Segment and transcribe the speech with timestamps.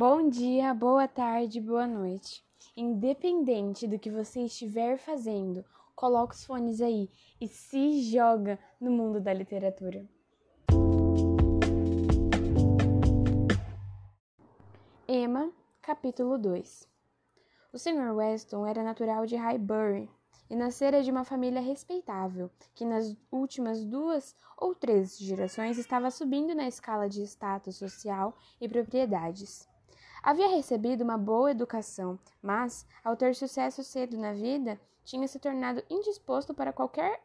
[0.00, 2.44] Bom dia, boa tarde, boa noite.
[2.76, 5.64] Independente do que você estiver fazendo,
[5.96, 10.08] coloca os fones aí e se joga no mundo da literatura.
[15.08, 15.50] Emma,
[15.82, 16.88] capítulo 2
[17.72, 18.14] O Sr.
[18.14, 20.08] Weston era natural de Highbury
[20.48, 26.54] e nascera de uma família respeitável, que nas últimas duas ou três gerações estava subindo
[26.54, 29.67] na escala de status social e propriedades.
[30.28, 35.82] Havia recebido uma boa educação, mas, ao ter sucesso cedo na vida, tinha se tornado
[35.88, 37.22] indisposto para qualquer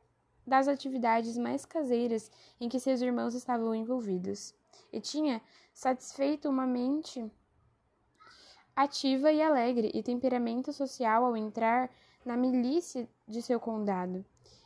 [0.48, 2.32] das atividades mais caseiras
[2.62, 4.56] em que seus irmãos estavam envolvidos,
[4.90, 5.42] e tinha
[5.74, 7.30] satisfeito uma mente
[8.74, 11.90] ativa e alegre e temperamento social ao entrar
[12.24, 14.24] na milícia de seu condado,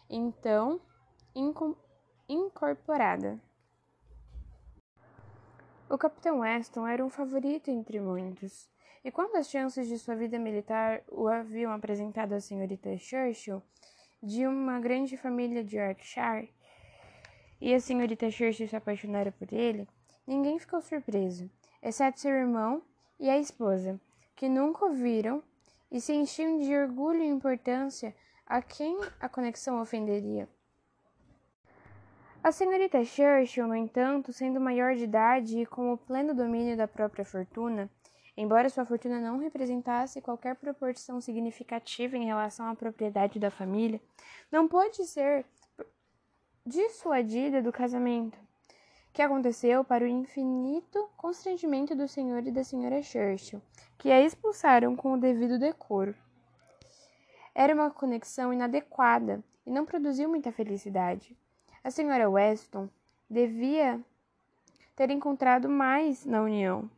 [0.08, 0.80] então
[2.30, 3.42] incorporada.
[5.90, 8.70] O capitão Weston era um favorito entre muitos,
[9.06, 13.64] e quando as chances de sua vida militar o haviam apresentado à senhorita Churchill,
[14.22, 16.54] de uma grande família de Yorkshire,
[17.62, 19.88] e a senhorita Churchill se apaixonara por ele,
[20.28, 21.50] ninguém ficou surpreso,
[21.82, 22.82] exceto seu irmão
[23.18, 23.98] e a esposa,
[24.36, 25.42] que nunca o viram
[25.90, 28.14] e se enchiam de orgulho e importância
[28.46, 30.50] a quem a conexão ofenderia.
[32.48, 36.88] A senhorita Churchill, no entanto, sendo maior de idade e com o pleno domínio da
[36.88, 37.90] própria fortuna,
[38.38, 44.00] embora sua fortuna não representasse qualquer proporção significativa em relação à propriedade da família,
[44.50, 45.46] não pôde ser
[46.66, 48.40] dissuadida do casamento,
[49.12, 53.62] que aconteceu para o infinito constrangimento do senhor e da senhora Churchill,
[53.98, 56.16] que a expulsaram com o devido decoro.
[57.54, 61.38] Era uma conexão inadequada e não produziu muita felicidade.
[61.84, 62.90] A senhora Weston
[63.30, 64.04] devia
[64.96, 66.90] ter encontrado mais na união,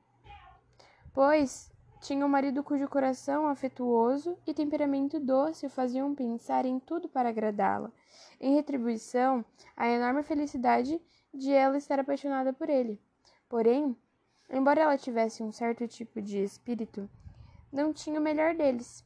[1.14, 7.10] pois tinha um marido cujo coração afetuoso e temperamento doce o faziam pensar em tudo
[7.10, 7.92] para agradá-la,
[8.40, 9.44] em retribuição
[9.76, 11.00] à enorme felicidade
[11.34, 13.00] de ela estar apaixonada por ele.
[13.50, 13.96] Porém,
[14.50, 17.10] embora ela tivesse um certo tipo de espírito,
[17.72, 19.06] não tinha o melhor deles.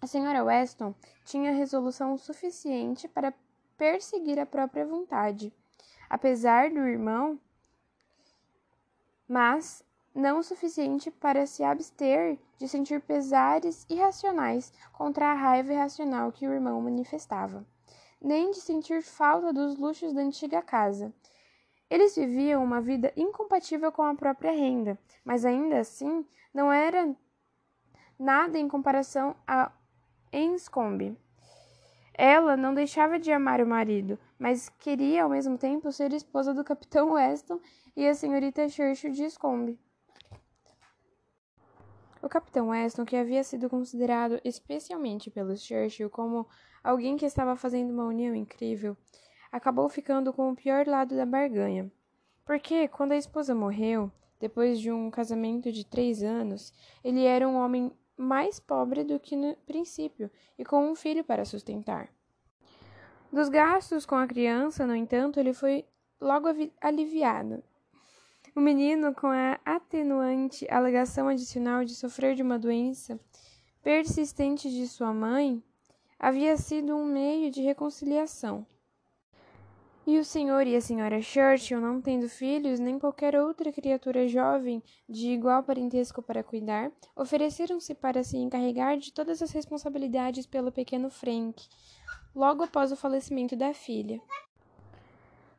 [0.00, 0.94] A senhora Weston
[1.24, 3.34] tinha resolução suficiente para
[3.76, 5.52] perseguir a própria vontade,
[6.08, 7.38] apesar do irmão,
[9.28, 16.30] mas não o suficiente para se abster de sentir pesares irracionais contra a raiva irracional
[16.30, 17.66] que o irmão manifestava,
[18.20, 21.12] nem de sentir falta dos luxos da antiga casa.
[21.90, 27.14] Eles viviam uma vida incompatível com a própria renda, mas ainda assim não era
[28.18, 29.70] nada em comparação a
[30.32, 31.16] Enscombe.
[32.16, 36.62] Ela não deixava de amar o marido, mas queria ao mesmo tempo ser esposa do
[36.62, 37.60] capitão Weston
[37.96, 39.78] e a senhorita Churchill de Scombe.
[42.22, 46.46] O capitão Weston, que havia sido considerado especialmente pelos Churchill como
[46.82, 48.96] alguém que estava fazendo uma união incrível,
[49.50, 51.90] acabou ficando com o pior lado da barganha.
[52.44, 57.56] Porque, quando a esposa morreu, depois de um casamento de três anos, ele era um
[57.56, 62.08] homem mais pobre do que no princípio e com um filho para sustentar.
[63.32, 65.84] Dos gastos com a criança, no entanto, ele foi
[66.20, 66.48] logo
[66.80, 67.62] aliviado.
[68.54, 73.18] O menino, com a atenuante alegação adicional de sofrer de uma doença
[73.82, 75.62] persistente de sua mãe,
[76.18, 78.64] havia sido um meio de reconciliação.
[80.06, 84.82] E o senhor e a senhora Churchill, não tendo filhos, nem qualquer outra criatura jovem
[85.08, 91.08] de igual parentesco para cuidar, ofereceram-se para se encarregar de todas as responsabilidades pelo pequeno
[91.08, 91.66] Frank,
[92.34, 94.20] logo após o falecimento da filha.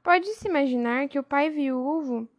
[0.04, 2.30] Pode-se imaginar que o pai viúvo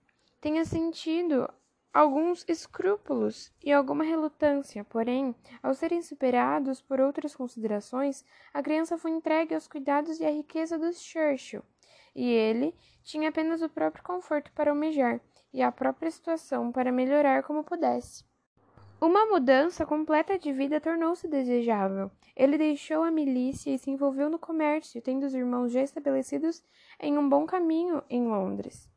[0.41, 1.53] tenha sentido
[1.93, 8.25] alguns escrúpulos e alguma relutância, porém, ao serem superados por outras considerações,
[8.55, 11.65] a criança foi entregue aos cuidados e à riqueza dos Churchill
[12.17, 15.21] e ele tinha apenas o próprio conforto para almejar
[15.53, 18.25] e a própria situação para melhorar como pudesse.
[18.99, 22.11] Uma mudança completa de vida tornou-se desejável.
[22.35, 26.65] Ele deixou a milícia e se envolveu no comércio, tendo os irmãos já estabelecidos
[26.99, 28.91] em um bom caminho em Londres.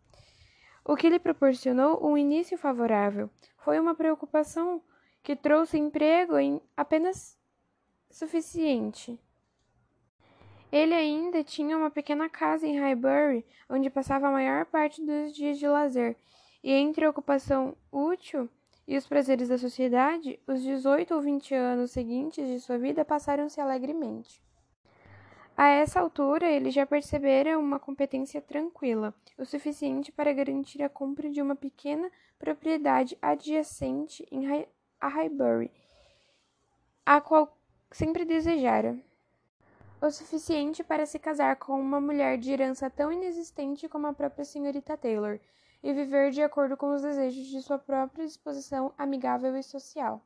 [0.86, 4.81] O que lhe proporcionou um início favorável foi uma preocupação
[5.22, 7.38] que trouxe emprego em apenas
[8.10, 9.19] suficiente
[10.71, 15.57] ele ainda tinha uma pequena casa em Highbury, onde passava a maior parte dos dias
[15.57, 16.16] de lazer,
[16.63, 18.50] e entre a ocupação útil
[18.88, 23.62] e os prazeres da sociedade, os 18 ou 20 anos seguintes de sua vida passaram-se
[23.62, 24.42] alegremente.
[25.56, 31.30] A essa altura, ele já percebera uma competência tranquila, o suficiente para garantir a compra
[31.30, 34.25] de uma pequena propriedade adjacente
[35.01, 35.69] a Highbury,
[37.06, 37.57] a qual
[37.92, 38.98] sempre desejara.
[40.01, 44.46] O suficiente para se casar com uma mulher de herança tão inexistente como a própria
[44.46, 45.40] senhorita Taylor
[45.84, 50.22] e viver de acordo com os desejos de sua própria disposição amigável e social.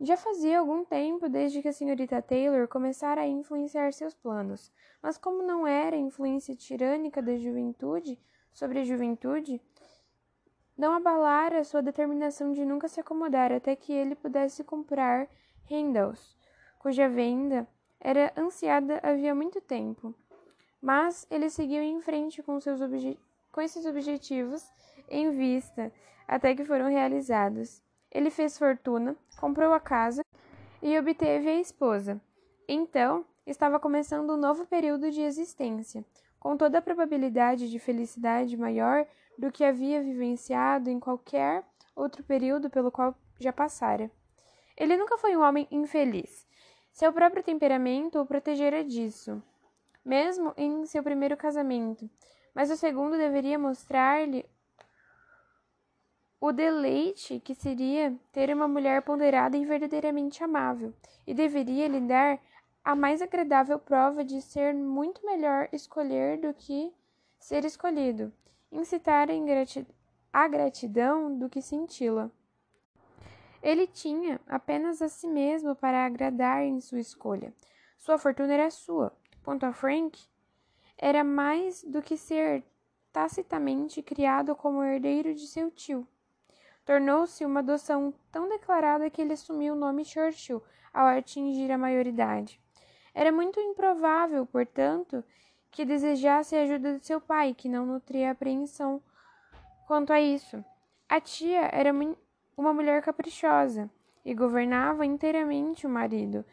[0.00, 4.72] Já fazia algum tempo desde que a senhorita Taylor começara a influenciar seus planos,
[5.02, 8.18] mas como não era influência tirânica da juventude
[8.50, 9.60] sobre a juventude,
[10.76, 15.28] não abalara sua determinação de nunca se acomodar até que ele pudesse comprar
[15.68, 16.34] Randalls,
[16.78, 17.68] cuja venda
[18.00, 20.14] era ansiada havia muito tempo.
[20.80, 22.80] Mas ele seguiu em frente com, seus
[23.50, 24.64] com esses objetivos
[25.08, 25.92] em vista,
[26.28, 27.82] até que foram realizados.
[28.10, 30.24] Ele fez fortuna, comprou a casa
[30.82, 32.20] e obteve a esposa.
[32.68, 36.04] Então, estava começando um novo período de existência,
[36.38, 39.06] com toda a probabilidade de felicidade maior
[39.38, 41.64] do que havia vivenciado em qualquer
[41.94, 44.10] outro período pelo qual já passara.
[44.76, 46.45] Ele nunca foi um homem infeliz.
[46.96, 49.42] Seu próprio temperamento o protegera disso,
[50.02, 52.08] mesmo em seu primeiro casamento,
[52.54, 54.46] mas o segundo deveria mostrar-lhe
[56.40, 60.94] o deleite que seria ter uma mulher ponderada e verdadeiramente amável,
[61.26, 62.40] e deveria lhe dar
[62.82, 66.94] a mais agradável prova de ser muito melhor escolher do que
[67.38, 68.32] ser escolhido,
[68.72, 69.28] incitar
[70.32, 72.30] a gratidão do que senti-la.
[73.66, 77.52] Ele tinha apenas a si mesmo para agradar em sua escolha.
[77.98, 79.12] Sua fortuna era sua.
[79.42, 80.18] Quanto a Frank,
[80.96, 82.62] era mais do que ser
[83.12, 86.06] tacitamente criado como herdeiro de seu tio
[86.86, 90.62] tornou-se uma adoção tão declarada que ele assumiu o nome Churchill
[90.94, 92.60] ao atingir a maioridade.
[93.12, 95.22] Era muito improvável, portanto,
[95.70, 99.02] que desejasse a ajuda de seu pai, que não nutria apreensão
[99.86, 100.64] quanto a isso.
[101.08, 101.92] A tia era
[102.56, 103.90] uma mulher caprichosa
[104.24, 106.44] e governava inteiramente o marido,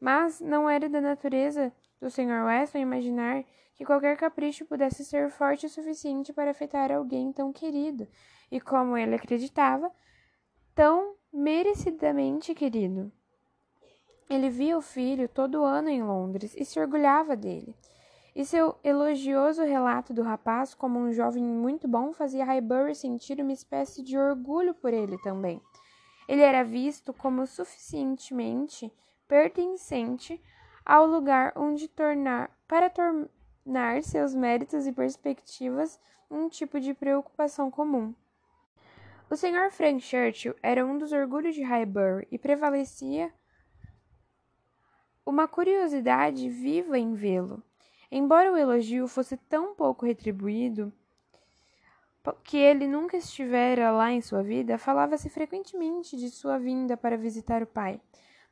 [0.00, 2.44] mas não era da natureza do Sr.
[2.44, 3.44] Weston imaginar
[3.74, 8.06] que qualquer capricho pudesse ser forte o suficiente para afetar alguém tão querido
[8.50, 9.90] e, como ele acreditava,
[10.74, 13.10] tão merecidamente querido.
[14.28, 17.76] Ele via o filho todo ano em Londres e se orgulhava dele.
[18.34, 23.52] E seu elogioso relato do rapaz como um jovem muito bom fazia Highbury sentir uma
[23.52, 25.60] espécie de orgulho por ele também.
[26.26, 28.90] Ele era visto como suficientemente
[29.28, 30.42] pertencente
[30.84, 36.00] ao lugar onde tornar para tornar seus méritos e perspectivas
[36.30, 38.14] um tipo de preocupação comum.
[39.28, 39.70] O Sr.
[39.70, 43.32] Frank Churchill era um dos orgulhos de Highbury e prevalecia
[45.24, 47.62] uma curiosidade viva em vê-lo.
[48.14, 50.92] Embora o elogio fosse tão pouco retribuído
[52.44, 57.62] que ele nunca estivera lá em sua vida, falava-se frequentemente de sua vinda para visitar
[57.62, 57.98] o pai,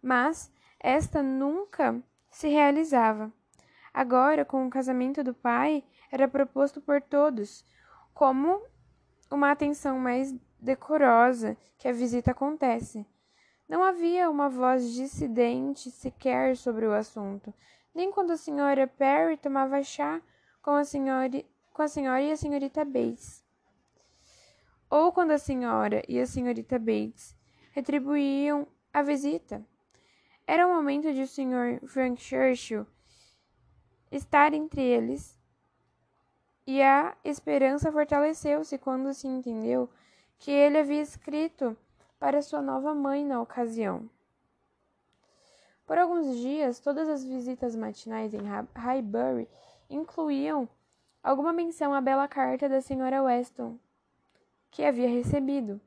[0.00, 3.30] mas esta nunca se realizava.
[3.92, 7.62] Agora, com o casamento do pai, era proposto por todos
[8.14, 8.62] como
[9.30, 13.04] uma atenção mais decorosa que a visita acontece.
[13.68, 17.52] Não havia uma voz dissidente sequer sobre o assunto,
[17.94, 20.20] nem quando a senhora Perry tomava chá
[20.62, 23.44] com a senhora, com a senhora e a senhorita Bates,
[24.88, 27.36] ou quando a senhora e a senhorita Bates
[27.72, 29.64] retribuíam a visita.
[30.46, 31.86] Era o momento de o Sr.
[31.86, 32.86] Frank Churchill
[34.10, 35.38] estar entre eles,
[36.66, 39.88] e a esperança fortaleceu-se quando se entendeu
[40.38, 41.76] que ele havia escrito
[42.18, 44.08] para sua nova mãe na ocasião.
[45.90, 48.42] Por alguns dias, todas as visitas matinais em
[48.76, 49.48] Highbury
[49.90, 50.68] incluíam
[51.20, 53.76] alguma menção à bela carta da senhora Weston
[54.70, 55.80] que havia recebido.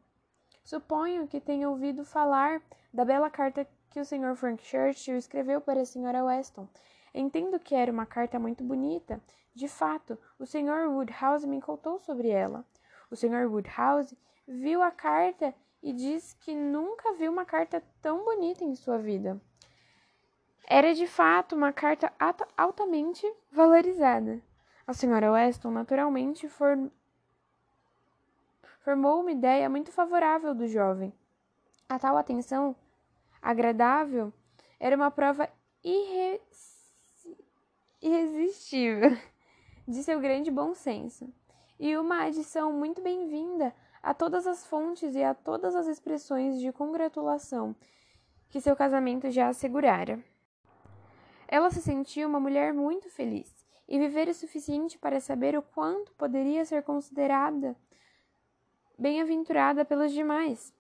[0.61, 2.61] Suponho que tenha ouvido falar
[2.93, 4.35] da bela carta que o Sr.
[4.35, 6.21] Frank Churchill escreveu para a Sra.
[6.21, 6.67] Weston.
[7.13, 9.21] Entendo que era uma carta muito bonita.
[9.55, 10.89] De fato, o Sr.
[10.89, 12.65] Woodhouse me contou sobre ela.
[13.09, 13.49] O Sr.
[13.49, 18.97] Woodhouse viu a carta e diz que nunca viu uma carta tão bonita em sua
[18.97, 19.39] vida.
[20.75, 22.11] Era de fato uma carta
[22.57, 24.41] altamente valorizada.
[24.87, 25.31] A Sra.
[25.31, 26.89] Weston naturalmente for...
[28.79, 31.13] formou uma ideia muito favorável do jovem.
[31.87, 32.75] A tal atenção
[33.39, 34.33] agradável
[34.79, 35.47] era uma prova
[35.83, 36.41] irre...
[38.01, 39.15] irresistível
[39.87, 41.31] de seu grande bom senso
[41.79, 46.71] e uma adição muito bem-vinda a todas as fontes e a todas as expressões de
[46.71, 47.75] congratulação
[48.49, 50.32] que seu casamento já assegurara.
[51.53, 56.11] Ela se sentia uma mulher muito feliz e viver o suficiente para saber o quanto
[56.13, 57.75] poderia ser considerada
[58.97, 60.73] bem-aventurada pelos demais.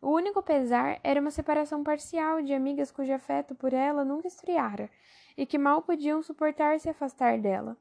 [0.00, 4.88] O único pesar era uma separação parcial de amigas cujo afeto por ela nunca esfriara
[5.36, 7.76] e que mal podiam suportar se afastar dela.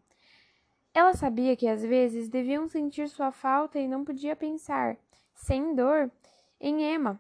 [0.93, 4.97] Ela sabia que às vezes deviam sentir sua falta e não podia pensar,
[5.33, 6.11] sem dor,
[6.59, 7.17] em Emma,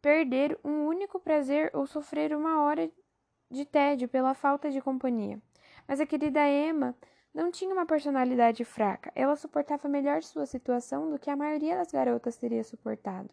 [0.00, 2.88] perder um único prazer ou sofrer uma hora
[3.54, 5.40] de tédio pela falta de companhia.
[5.88, 6.94] Mas a querida Emma
[7.32, 9.10] não tinha uma personalidade fraca.
[9.14, 13.30] Ela suportava melhor sua situação do que a maioria das garotas teria suportado.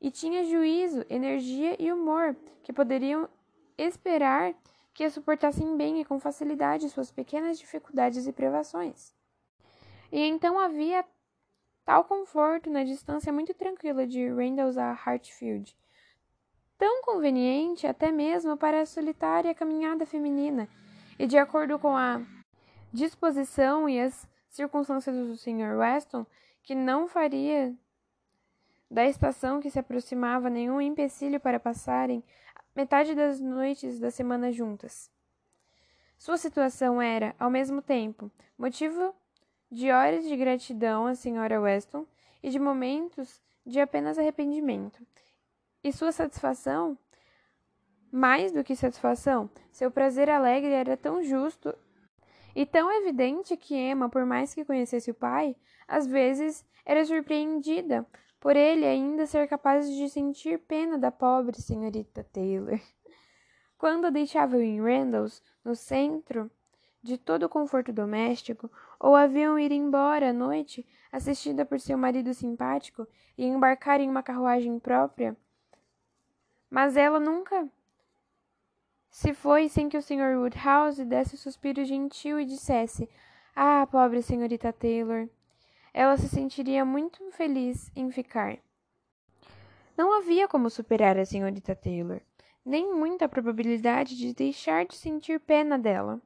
[0.00, 3.28] E tinha juízo, energia e humor que poderiam
[3.76, 4.54] esperar
[4.94, 9.12] que a suportassem bem e com facilidade suas pequenas dificuldades e privações.
[10.10, 11.04] E então havia
[11.84, 15.76] tal conforto na distância muito tranquila de Randalls a Hartfield,
[16.80, 20.66] tão conveniente até mesmo para a solitária caminhada feminina,
[21.18, 22.22] e de acordo com a
[22.90, 25.76] disposição e as circunstâncias do Sr.
[25.78, 26.24] Weston,
[26.62, 27.74] que não faria
[28.90, 32.24] da estação que se aproximava nenhum empecilho para passarem
[32.74, 35.10] metade das noites da semana juntas.
[36.16, 39.14] Sua situação era, ao mesmo tempo, motivo
[39.70, 41.60] de horas de gratidão à Sra.
[41.60, 42.06] Weston
[42.42, 45.06] e de momentos de apenas arrependimento.
[45.82, 46.98] E sua satisfação,
[48.12, 51.74] mais do que satisfação, seu prazer alegre era tão justo
[52.54, 55.56] e tão evidente que Emma, por mais que conhecesse o pai,
[55.88, 58.06] às vezes era surpreendida
[58.40, 62.80] por ele ainda ser capaz de sentir pena da pobre senhorita Taylor.
[63.76, 66.50] Quando a deixavam em Randalls, no centro
[67.02, 72.34] de todo o conforto doméstico, ou haviam ir embora à noite, assistida por seu marido
[72.34, 73.06] simpático,
[73.36, 75.36] e embarcar em uma carruagem própria.
[76.70, 77.68] Mas ela nunca
[79.10, 80.38] se foi sem que o Sr.
[80.38, 83.10] Woodhouse desse um suspiro gentil e dissesse:
[83.54, 85.28] Ah, pobre senhorita Taylor.
[85.92, 88.58] Ela se sentiria muito feliz em ficar.
[89.96, 92.20] Não havia como superar a senhorita Taylor,
[92.64, 96.22] nem muita probabilidade de deixar de sentir pena dela.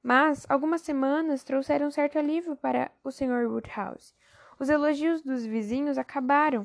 [0.00, 3.46] Mas algumas semanas trouxeram certo alívio para o Sr.
[3.50, 4.14] Woodhouse.
[4.58, 6.64] Os elogios dos vizinhos acabaram.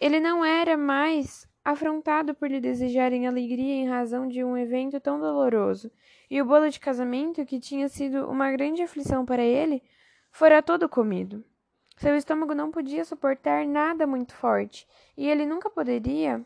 [0.00, 5.20] Ele não era mais afrontado por lhe desejarem alegria em razão de um evento tão
[5.20, 5.90] doloroso,
[6.30, 9.82] e o bolo de casamento, que tinha sido uma grande aflição para ele,
[10.30, 11.44] fora todo comido.
[11.96, 16.44] Seu estômago não podia suportar nada muito forte, e ele nunca poderia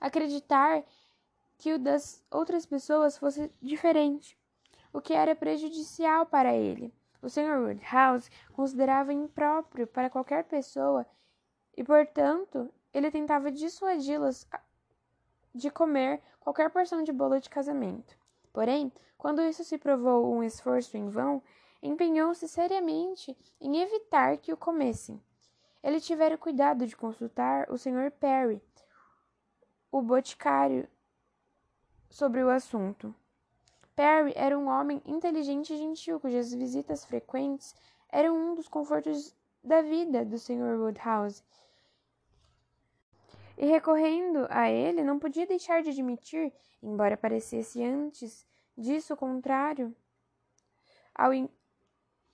[0.00, 0.84] acreditar
[1.58, 4.38] que o das outras pessoas fosse diferente,
[4.92, 6.94] o que era prejudicial para ele.
[7.20, 7.58] O Sr.
[7.58, 11.04] Woodhouse considerava impróprio para qualquer pessoa
[11.76, 14.46] e, portanto, ele tentava dissuadi-las
[15.54, 18.16] de comer qualquer porção de bolo de casamento.
[18.52, 21.42] Porém, quando isso se provou um esforço em vão,
[21.82, 25.20] empenhou-se seriamente em evitar que o comessem.
[25.82, 28.10] Ele tivera cuidado de consultar o Sr.
[28.18, 28.62] Perry,
[29.92, 30.88] o boticário,
[32.10, 33.14] sobre o assunto.
[33.94, 37.74] Perry era um homem inteligente e gentil, cujas visitas frequentes
[38.08, 40.78] eram um dos confortos da vida do Sr.
[40.78, 41.42] Woodhouse.
[43.56, 48.46] E recorrendo a ele, não podia deixar de admitir, embora parecesse antes
[48.76, 49.96] disso contrário
[51.14, 51.30] ao,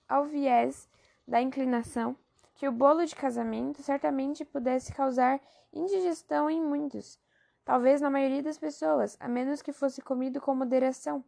[0.07, 0.89] ao viés
[1.25, 2.17] da inclinação,
[2.55, 5.39] que o bolo de casamento certamente pudesse causar
[5.71, 7.17] indigestão em muitos,
[7.63, 11.23] talvez na maioria das pessoas, a menos que fosse comido com moderação.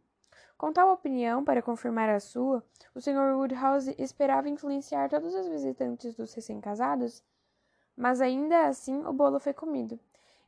[0.58, 3.36] Com tal opinião, para confirmar a sua, o Sr.
[3.36, 7.22] Woodhouse esperava influenciar todos os visitantes dos recém-casados,
[7.96, 9.98] mas ainda assim o bolo foi comido,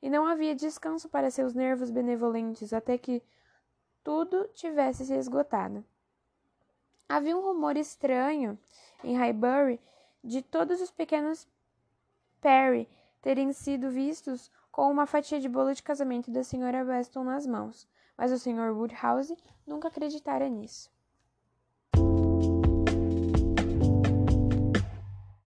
[0.02, 3.22] e não havia descanso para seus nervos benevolentes até que
[4.04, 5.84] tudo tivesse se esgotado.
[7.08, 8.58] Havia um rumor estranho
[9.02, 9.80] em Highbury
[10.22, 11.48] de todos os pequenos
[12.40, 12.88] Perry
[13.20, 16.84] terem sido vistos com uma fatia de bolo de casamento da Sra.
[16.84, 18.72] Weston nas mãos, mas o Sr.
[18.72, 19.36] Woodhouse
[19.66, 20.90] nunca acreditara nisso.